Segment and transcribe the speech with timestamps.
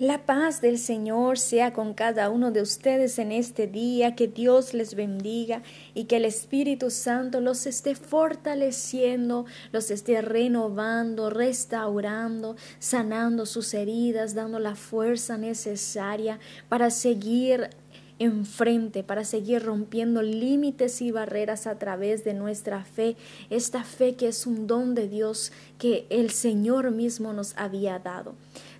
[0.00, 4.74] La paz del Señor sea con cada uno de ustedes en este día, que Dios
[4.74, 5.62] les bendiga
[5.94, 14.34] y que el Espíritu Santo los esté fortaleciendo, los esté renovando, restaurando, sanando sus heridas,
[14.34, 17.70] dando la fuerza necesaria para seguir
[18.18, 23.16] enfrente para seguir rompiendo límites y barreras a través de nuestra fe,
[23.50, 28.34] esta fe que es un don de Dios que el Señor mismo nos había dado.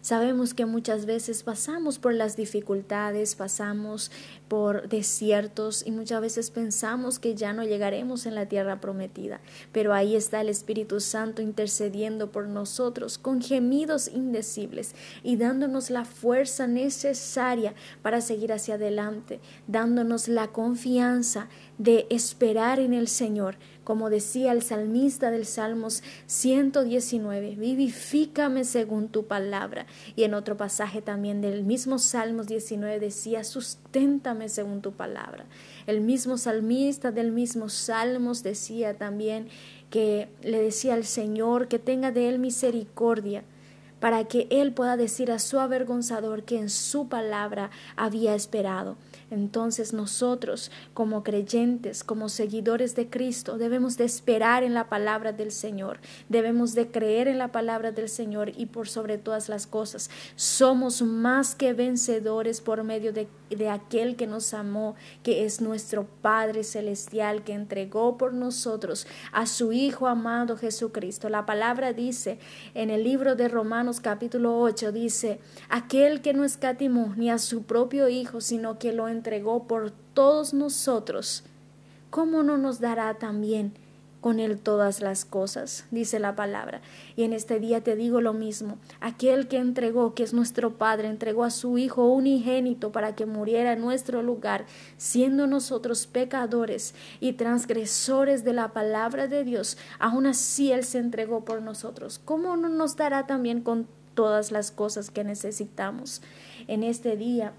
[0.05, 4.11] Sabemos que muchas veces pasamos por las dificultades, pasamos
[4.49, 9.41] por desiertos y muchas veces pensamos que ya no llegaremos en la tierra prometida,
[9.73, 16.05] pero ahí está el Espíritu Santo intercediendo por nosotros con gemidos indecibles y dándonos la
[16.05, 21.49] fuerza necesaria para seguir hacia adelante, dándonos la confianza
[21.79, 29.27] de esperar en el Señor, como decía el salmista del Salmos 119, vivifícame según tu
[29.27, 29.87] palabra.
[30.17, 35.45] Y en otro pasaje también del mismo Salmos 19 decía, susténtame según tu palabra.
[35.87, 39.49] El mismo salmista del mismo Salmos decía también
[39.91, 43.45] que le decía al Señor que tenga de él misericordia
[44.01, 48.97] para que él pueda decir a su avergonzador que en su palabra había esperado.
[49.35, 55.51] Entonces nosotros, como creyentes, como seguidores de Cristo, debemos de esperar en la palabra del
[55.51, 60.09] Señor, debemos de creer en la palabra del Señor y por sobre todas las cosas,
[60.37, 66.07] somos más que vencedores por medio de, de aquel que nos amó, que es nuestro
[66.23, 71.29] Padre Celestial, que entregó por nosotros a su Hijo amado Jesucristo.
[71.29, 72.39] La palabra dice
[72.75, 77.65] en el libro de Romanos capítulo 8, dice, aquel que no escatimó ni a su
[77.65, 79.24] propio Hijo, sino que lo entregó
[79.67, 81.45] por todos nosotros,
[82.11, 83.73] ¿cómo no nos dará también
[84.21, 85.87] con él todas las cosas?
[85.91, 86.83] dice la palabra.
[87.17, 91.09] Y en este día te digo lo mismo, aquel que entregó, que es nuestro Padre,
[91.09, 94.67] entregó a su Hijo unigénito para que muriera en nuestro lugar,
[94.99, 101.47] siendo nosotros pecadores y transgresores de la palabra de Dios, aún así Él se entregó
[101.47, 102.21] por nosotros.
[102.25, 106.21] ¿Cómo no nos dará también con todas las cosas que necesitamos?
[106.69, 107.53] En este día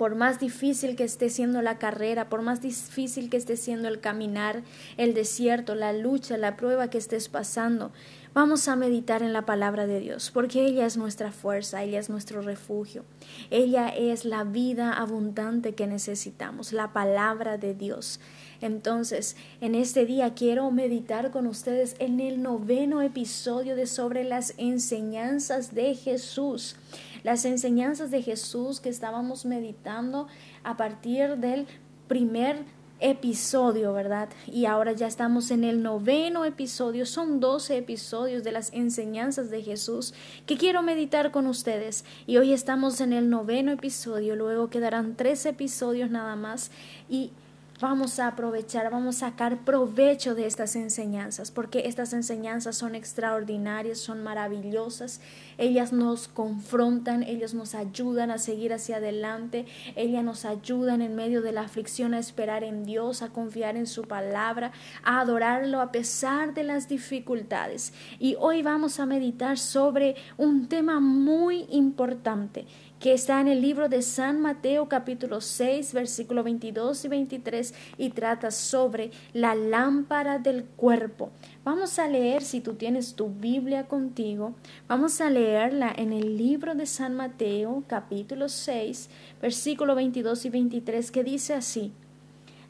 [0.00, 4.00] por más difícil que esté siendo la carrera, por más difícil que esté siendo el
[4.00, 4.62] caminar,
[4.96, 7.92] el desierto, la lucha, la prueba que estés pasando,
[8.32, 12.08] vamos a meditar en la palabra de Dios, porque ella es nuestra fuerza, ella es
[12.08, 13.04] nuestro refugio,
[13.50, 18.20] ella es la vida abundante que necesitamos, la palabra de Dios.
[18.62, 24.54] Entonces, en este día quiero meditar con ustedes en el noveno episodio de sobre las
[24.56, 26.76] enseñanzas de Jesús
[27.22, 30.26] las enseñanzas de Jesús que estábamos meditando
[30.64, 31.66] a partir del
[32.08, 32.64] primer
[33.00, 34.28] episodio, ¿verdad?
[34.46, 39.62] Y ahora ya estamos en el noveno episodio, son doce episodios de las enseñanzas de
[39.62, 40.14] Jesús
[40.46, 42.04] que quiero meditar con ustedes.
[42.26, 46.70] Y hoy estamos en el noveno episodio, luego quedarán tres episodios nada más
[47.08, 47.30] y
[47.80, 53.98] vamos a aprovechar, vamos a sacar provecho de estas enseñanzas, porque estas enseñanzas son extraordinarias,
[53.98, 55.20] son maravillosas,
[55.60, 61.42] ellas nos confrontan, ellas nos ayudan a seguir hacia adelante, ellas nos ayudan en medio
[61.42, 64.72] de la aflicción a esperar en Dios, a confiar en su palabra,
[65.04, 67.92] a adorarlo a pesar de las dificultades.
[68.18, 72.66] Y hoy vamos a meditar sobre un tema muy importante
[72.98, 78.10] que está en el libro de San Mateo capítulo 6 versículo 22 y 23 y
[78.10, 81.32] trata sobre la lámpara del cuerpo.
[81.62, 84.54] Vamos a leer, si tú tienes tu Biblia contigo,
[84.88, 89.10] vamos a leerla en el libro de San Mateo capítulo 6
[89.42, 91.92] versículo 22 y 23 que dice así,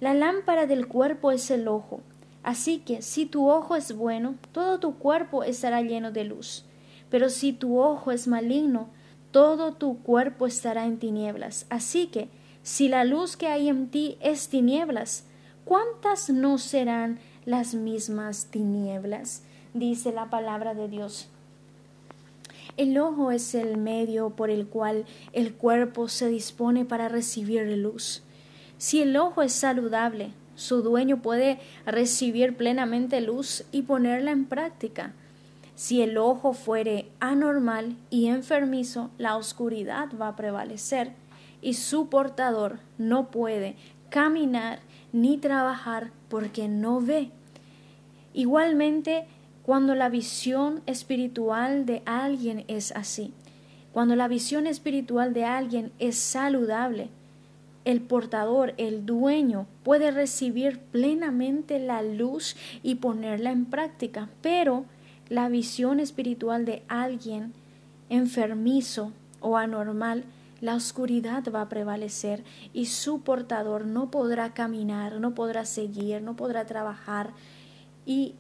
[0.00, 2.00] La lámpara del cuerpo es el ojo.
[2.43, 6.65] Así que si tu ojo es bueno, todo tu cuerpo estará lleno de luz.
[7.11, 8.89] Pero si tu ojo es maligno,
[9.31, 11.65] todo tu cuerpo estará en tinieblas.
[11.71, 12.29] Así que,
[12.65, 15.27] si la luz que hay en ti es tinieblas,
[15.65, 19.43] ¿cuántas no serán las mismas tinieblas?
[19.75, 21.28] dice la palabra de Dios.
[22.77, 28.23] El ojo es el medio por el cual el cuerpo se dispone para recibir luz.
[28.79, 35.12] Si el ojo es saludable, su dueño puede recibir plenamente luz y ponerla en práctica.
[35.75, 41.12] Si el ojo fuere anormal y enfermizo, la oscuridad va a prevalecer
[41.62, 43.76] y su portador no puede
[44.08, 44.81] caminar
[45.12, 47.31] ni trabajar porque no ve.
[48.32, 49.27] Igualmente,
[49.65, 53.32] cuando la visión espiritual de alguien es así,
[53.93, 57.09] cuando la visión espiritual de alguien es saludable,
[57.85, 64.85] el portador, el dueño, puede recibir plenamente la luz y ponerla en práctica, pero
[65.29, 67.53] la visión espiritual de alguien
[68.11, 70.25] enfermizo o anormal,
[70.61, 72.44] la oscuridad va a prevalecer
[72.75, 77.31] y su portador no podrá caminar, no podrá seguir, no podrá trabajar.
[78.06, 78.35] ¿Y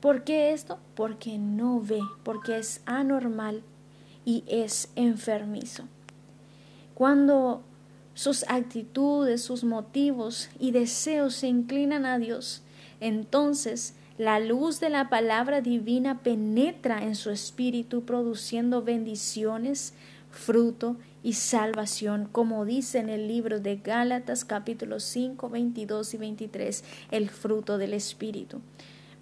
[0.00, 0.78] por qué esto?
[0.94, 3.62] Porque no ve, porque es anormal
[4.24, 5.84] y es enfermizo.
[6.94, 7.62] Cuando
[8.14, 12.62] sus actitudes, sus motivos y deseos se inclinan a Dios,
[13.00, 19.92] entonces la luz de la palabra divina penetra en su espíritu produciendo bendiciones,
[20.30, 26.84] fruto y salvación, como dice en el libro de Gálatas capítulo 5, 22 y 23,
[27.10, 28.60] el fruto del espíritu.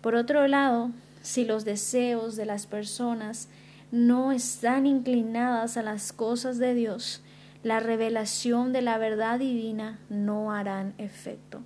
[0.04, 0.90] Por otro lado,
[1.22, 3.48] si los deseos de las personas
[3.90, 7.22] no están inclinadas a las cosas de Dios,
[7.62, 11.62] la revelación de la verdad divina no harán efecto.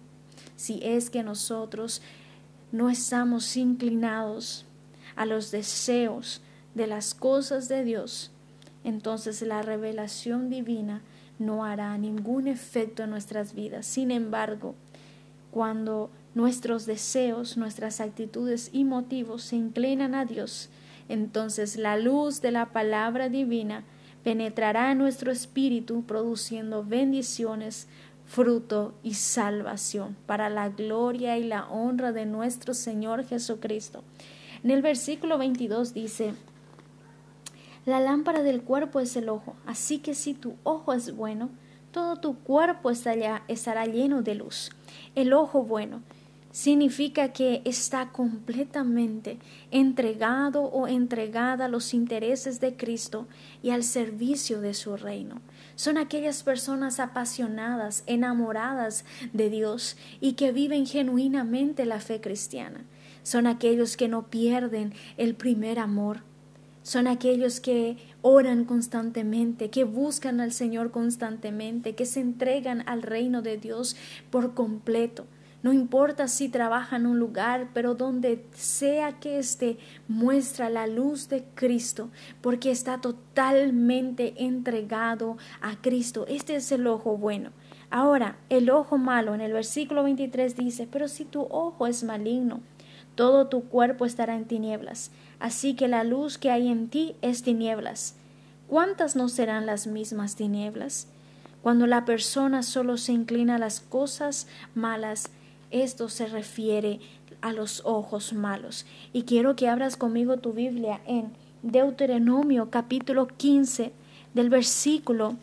[0.54, 2.00] Si es que nosotros
[2.70, 4.64] no estamos inclinados
[5.16, 6.40] a los deseos
[6.76, 8.30] de las cosas de Dios,
[8.84, 11.02] entonces la revelación divina
[11.40, 13.84] no hará ningún efecto en nuestras vidas.
[13.84, 14.76] Sin embargo,
[15.50, 20.70] cuando nuestros deseos, nuestras actitudes y motivos se inclinan a Dios,
[21.08, 23.82] entonces la luz de la palabra divina
[24.22, 27.88] penetrará en nuestro espíritu produciendo bendiciones,
[28.24, 34.04] fruto y salvación para la gloria y la honra de nuestro Señor Jesucristo.
[34.62, 36.34] En el versículo 22 dice,
[37.84, 41.50] la lámpara del cuerpo es el ojo, así que si tu ojo es bueno,
[41.90, 44.70] todo tu cuerpo estará, estará lleno de luz.
[45.16, 46.00] El ojo bueno
[46.58, 49.38] significa que está completamente
[49.70, 53.28] entregado o entregada a los intereses de Cristo
[53.62, 55.40] y al servicio de su reino.
[55.76, 62.84] Son aquellas personas apasionadas, enamoradas de Dios y que viven genuinamente la fe cristiana.
[63.22, 66.24] Son aquellos que no pierden el primer amor.
[66.82, 73.42] Son aquellos que oran constantemente, que buscan al Señor constantemente, que se entregan al reino
[73.42, 73.94] de Dios
[74.32, 75.24] por completo
[75.68, 79.76] no importa si trabaja en un lugar, pero donde sea que esté,
[80.08, 82.08] muestra la luz de Cristo,
[82.40, 86.24] porque está totalmente entregado a Cristo.
[86.26, 87.50] Este es el ojo bueno.
[87.90, 92.62] Ahora, el ojo malo en el versículo 23 dice, pero si tu ojo es maligno,
[93.14, 95.10] todo tu cuerpo estará en tinieblas.
[95.38, 98.16] Así que la luz que hay en ti es tinieblas.
[98.68, 101.08] ¿Cuántas no serán las mismas tinieblas?
[101.60, 105.30] Cuando la persona solo se inclina a las cosas malas,
[105.70, 107.00] esto se refiere
[107.40, 108.86] a los ojos malos.
[109.12, 111.32] Y quiero que abras conmigo tu Biblia en
[111.62, 113.92] Deuteronomio capítulo 15
[114.34, 115.36] del versículo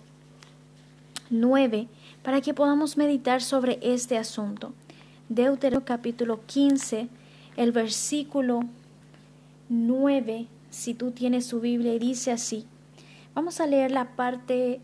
[1.29, 1.87] 9
[2.23, 4.73] para que podamos meditar sobre este asunto.
[5.29, 7.07] Deuteronomio capítulo 15,
[7.57, 8.61] el versículo
[9.69, 12.65] 9, si tú tienes su Biblia, y dice así.
[13.33, 14.79] Vamos a leer la parte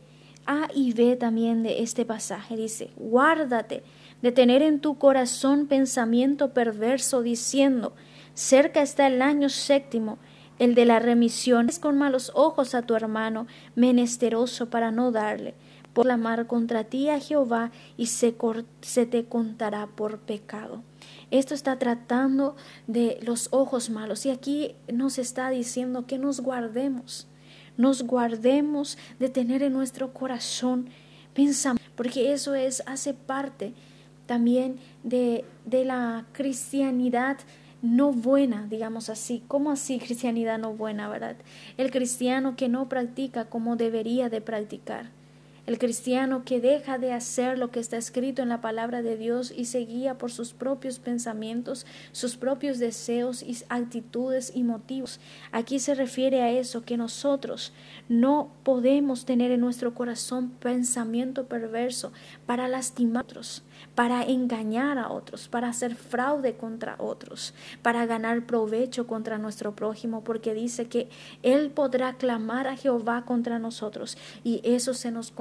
[0.46, 2.58] A y B también de este pasaje.
[2.58, 3.84] Dice, guárdate
[4.22, 7.94] de tener en tu corazón pensamiento perverso diciendo,
[8.34, 10.20] cerca está el año séptimo,
[10.60, 15.56] el de la remisión, es con malos ojos a tu hermano, menesteroso para no darle,
[15.94, 18.36] por la mar contra ti a Jehová y se,
[18.82, 20.84] se te contará por pecado.
[21.32, 22.56] Esto está tratando
[22.88, 24.26] de los ojos malos.
[24.26, 27.28] Y aquí nos está diciendo que nos guardemos,
[27.78, 30.90] nos guardemos de tener en nuestro corazón
[31.34, 33.74] pensamiento, porque eso es, hace parte
[34.26, 37.38] también de, de la cristianidad
[37.82, 39.44] no buena, digamos así.
[39.48, 41.36] ¿Cómo así cristianidad no buena, verdad?
[41.78, 45.10] El cristiano que no practica como debería de practicar
[45.68, 49.54] el cristiano que deja de hacer lo que está escrito en la palabra de Dios
[49.56, 55.20] y se guía por sus propios pensamientos, sus propios deseos y actitudes y motivos.
[55.52, 57.74] Aquí se refiere a eso, que nosotros
[58.10, 62.12] no podemos tener en nuestro corazón pensamiento perverso
[62.46, 63.64] para lastimar a otros,
[63.96, 70.24] para engañar a otros, para hacer fraude contra otros, para ganar provecho contra nuestro prójimo,
[70.24, 71.10] porque dice que
[71.44, 75.32] Él podrá clamar a Jehová contra nosotros y eso se nos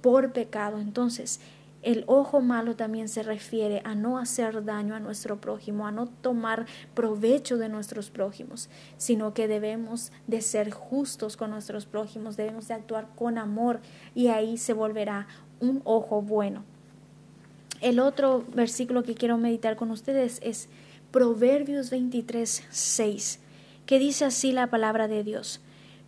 [0.00, 0.78] por pecado.
[0.78, 1.40] Entonces,
[1.82, 6.06] el ojo malo también se refiere a no hacer daño a nuestro prójimo, a no
[6.06, 12.68] tomar provecho de nuestros prójimos, sino que debemos de ser justos con nuestros prójimos, debemos
[12.68, 13.80] de actuar con amor
[14.14, 15.26] y ahí se volverá
[15.60, 16.64] un ojo bueno.
[17.80, 20.68] El otro versículo que quiero meditar con ustedes es
[21.10, 23.40] Proverbios 23, 6,
[23.86, 25.60] que dice así la palabra de Dios,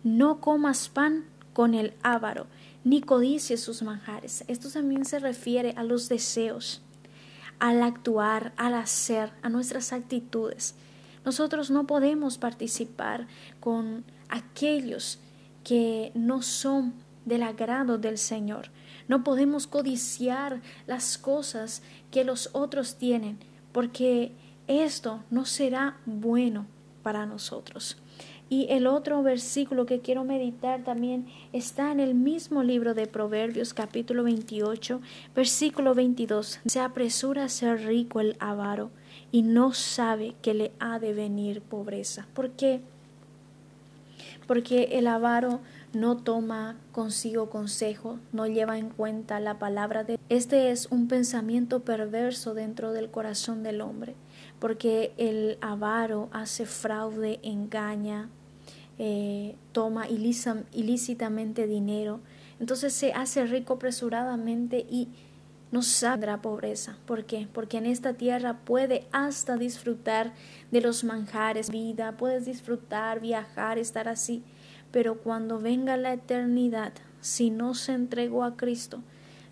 [0.03, 2.45] no comas pan con el ávaro,
[2.83, 4.43] ni codicie sus manjares.
[4.47, 6.81] Esto también se refiere a los deseos,
[7.59, 10.75] al actuar, al hacer, a nuestras actitudes.
[11.25, 13.27] Nosotros no podemos participar
[13.59, 15.19] con aquellos
[15.63, 16.93] que no son
[17.25, 18.69] del agrado del Señor.
[19.07, 23.39] No podemos codiciar las cosas que los otros tienen,
[23.71, 24.33] porque
[24.67, 26.67] esto no será bueno
[27.01, 27.97] para nosotros.
[28.53, 33.73] Y el otro versículo que quiero meditar también está en el mismo libro de Proverbios
[33.73, 35.01] capítulo 28,
[35.35, 36.59] versículo 22.
[36.63, 38.91] Se apresura a ser rico el avaro
[39.31, 42.27] y no sabe que le ha de venir pobreza.
[42.35, 42.81] ¿Por qué?
[44.45, 45.59] Porque el avaro
[45.91, 51.79] no toma consigo consejo, no lleva en cuenta la palabra de Este es un pensamiento
[51.79, 54.13] perverso dentro del corazón del hombre,
[54.59, 58.29] porque el avaro hace fraude, engaña,
[59.05, 62.21] eh, toma ilícitamente dinero,
[62.61, 65.09] entonces se hace rico apresuradamente y
[65.73, 66.95] no saldrá pobreza.
[67.05, 67.49] ¿Por qué?
[67.51, 70.31] Porque en esta tierra puede hasta disfrutar
[70.71, 74.41] de los manjares, vida, puedes disfrutar, viajar, estar así,
[74.93, 79.03] pero cuando venga la eternidad, si no se entregó a Cristo,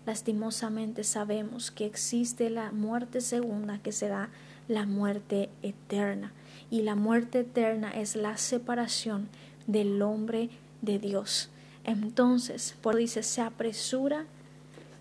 [0.06, 4.30] lastimosamente sabemos que existe la muerte segunda, que será
[4.68, 6.32] la muerte eterna.
[6.70, 9.28] Y la muerte eterna es la separación
[9.66, 10.50] del hombre
[10.80, 11.50] de Dios.
[11.84, 14.24] Entonces, por dice, se apresura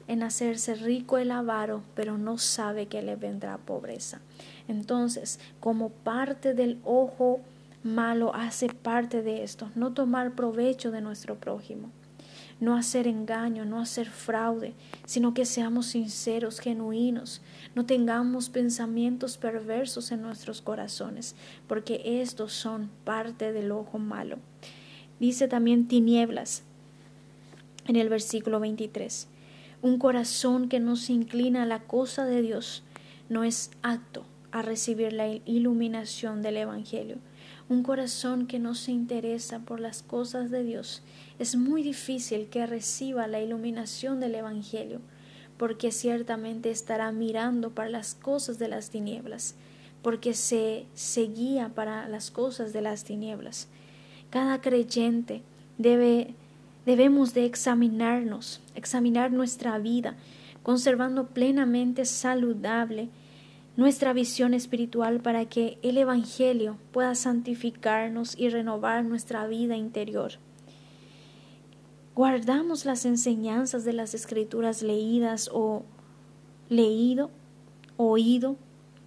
[0.08, 4.20] en hacerse rico el avaro, pero no sabe que le vendrá pobreza.
[4.68, 7.40] Entonces, como parte del ojo
[7.84, 11.92] malo hace parte de esto, no tomar provecho de nuestro prójimo,
[12.62, 14.74] no hacer engaño, no hacer fraude,
[15.06, 17.42] sino que seamos sinceros, genuinos,
[17.74, 21.36] no tengamos pensamientos perversos en nuestros corazones,
[21.68, 24.38] porque estos son parte del ojo malo.
[25.20, 26.62] Dice también tinieblas
[27.88, 29.28] en el versículo 23.
[29.82, 32.84] Un corazón que no se inclina a la cosa de Dios
[33.28, 37.18] no es apto a recibir la iluminación del Evangelio
[37.72, 41.02] un corazón que no se interesa por las cosas de Dios,
[41.40, 45.00] es muy difícil que reciba la iluminación del Evangelio,
[45.56, 49.56] porque ciertamente estará mirando para las cosas de las tinieblas,
[50.02, 53.70] porque se, se guía para las cosas de las tinieblas.
[54.32, 55.42] Cada creyente
[55.78, 56.34] debe,
[56.86, 60.18] debemos de examinarnos, examinar nuestra vida,
[60.62, 63.08] conservando plenamente saludable
[63.78, 70.34] nuestra visión espiritual para que el Evangelio pueda santificarnos y renovar nuestra vida interior.
[72.14, 75.84] Guardamos las enseñanzas de las escrituras leídas o
[76.70, 77.32] leído,
[77.96, 78.58] oído,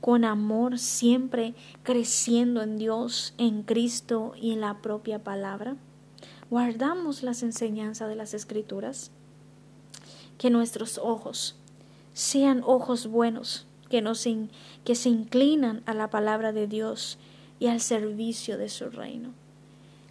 [0.00, 5.76] con amor, siempre creciendo en Dios, en Cristo y en la propia palabra.
[6.50, 9.10] Guardamos las enseñanzas de las escrituras.
[10.36, 11.56] Que nuestros ojos
[12.12, 13.66] sean ojos buenos,
[14.02, 14.48] que,
[14.84, 17.18] que se inclinan a la palabra de Dios
[17.60, 19.30] y al servicio de su reino.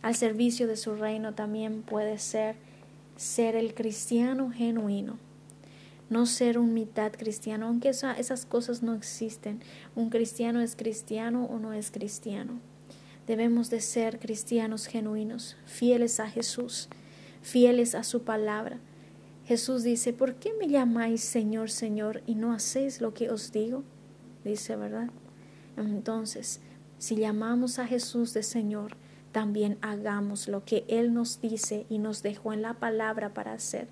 [0.01, 2.55] Al servicio de su reino también puede ser
[3.15, 5.17] ser el cristiano genuino,
[6.09, 9.61] no ser un mitad cristiano, aunque esas cosas no existen.
[9.95, 12.59] Un cristiano es cristiano o no es cristiano.
[13.27, 16.89] Debemos de ser cristianos genuinos, fieles a Jesús,
[17.41, 18.79] fieles a su palabra,
[19.45, 23.83] Jesús dice, ¿por qué me llamáis Señor, Señor y no hacéis lo que os digo?
[24.43, 25.09] Dice, ¿verdad?
[25.75, 26.62] Entonces,
[26.97, 28.95] si llamamos a Jesús de Señor,
[29.33, 33.88] también hagamos lo que Él nos dice y nos dejó en la palabra para hacer.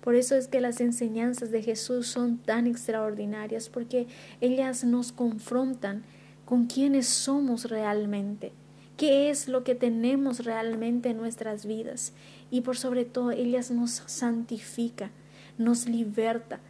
[0.00, 4.06] Por eso es que las enseñanzas de Jesús son tan extraordinarias, porque
[4.40, 6.04] ellas nos confrontan
[6.44, 8.52] con quiénes somos realmente,
[8.96, 12.12] qué es lo que tenemos realmente en nuestras vidas
[12.50, 15.10] y por sobre todo ellas nos santifica,
[15.58, 16.60] nos liberta.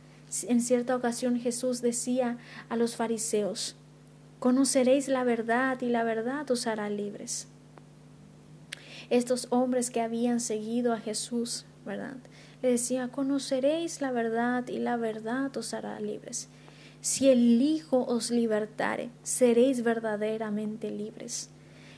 [0.48, 3.76] En cierta ocasión Jesús decía a los fariseos,
[4.38, 7.48] conoceréis la verdad y la verdad os hará libres.
[9.08, 12.16] Estos hombres que habían seguido a Jesús, ¿verdad?
[12.60, 16.48] Le decía, conoceréis la verdad y la verdad os hará libres.
[17.00, 21.50] Si el Hijo os libertare, seréis verdaderamente libres.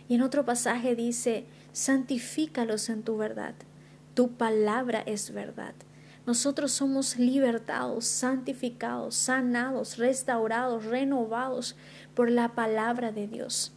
[0.08, 3.54] Y en otro pasaje dice, santifícalos en tu verdad
[4.18, 5.74] tu palabra es verdad.
[6.26, 11.76] Nosotros somos libertados, santificados, sanados, restaurados, renovados
[12.16, 13.70] por la palabra de Dios.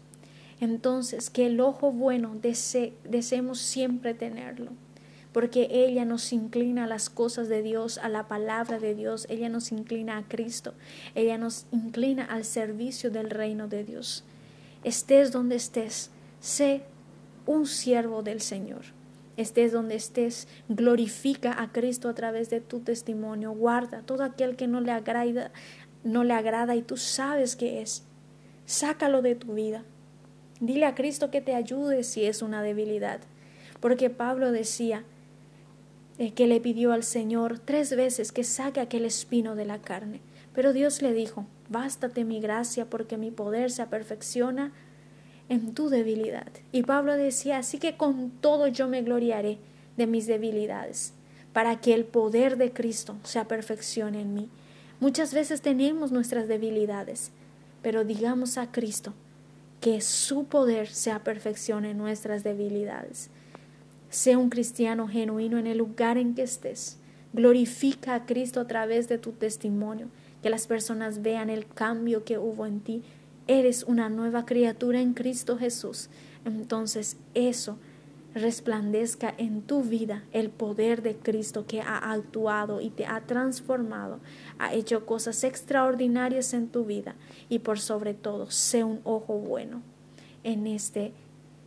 [0.60, 4.72] Entonces, que el ojo bueno deseemos siempre tenerlo,
[5.32, 9.48] porque ella nos inclina a las cosas de Dios, a la palabra de Dios, ella
[9.48, 10.74] nos inclina a Cristo,
[11.14, 14.24] ella nos inclina al servicio del reino de Dios.
[14.84, 16.10] Estés donde estés,
[16.41, 16.83] sé
[17.45, 18.83] un siervo del Señor
[19.41, 24.67] estés donde estés, glorifica a Cristo a través de tu testimonio, guarda todo aquel que
[24.67, 25.51] no le agrada,
[26.03, 28.03] no le agrada y tú sabes que es.
[28.65, 29.83] Sácalo de tu vida.
[30.60, 33.19] Dile a Cristo que te ayude si es una debilidad,
[33.79, 35.03] porque Pablo decía
[36.19, 40.21] eh, que le pidió al Señor tres veces que saque aquel espino de la carne.
[40.53, 44.71] Pero Dios le dijo, bástate mi gracia porque mi poder se aperfecciona
[45.51, 46.48] en tu debilidad.
[46.72, 49.58] Y Pablo decía, así que con todo yo me gloriaré
[49.98, 51.13] de mis debilidades,
[51.51, 54.50] para que el poder de Cristo se aperfeccione en mí.
[55.01, 57.31] Muchas veces tenemos nuestras debilidades,
[57.81, 59.13] pero digamos a Cristo
[59.81, 63.29] que su poder se aperfeccione en nuestras debilidades.
[64.10, 66.98] Sea un cristiano genuino en el lugar en que estés.
[67.34, 70.08] Glorifica a Cristo a través de tu testimonio
[70.41, 73.03] que las personas vean el cambio que hubo en ti.
[73.51, 76.10] Eres una nueva criatura en Cristo Jesús.
[76.46, 77.77] Entonces eso
[78.34, 84.22] resplandezca en tu vida el poder de Cristo que ha actuado y te ha transformado,
[84.58, 87.15] ha hecho cosas extraordinarias en tu vida
[87.50, 89.81] y por sobre todo, sé un ojo bueno
[90.46, 91.12] en este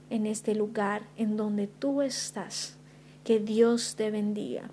[0.08, 2.78] en este lugar en donde tú estás.
[3.24, 4.70] Que Dios te bendiga.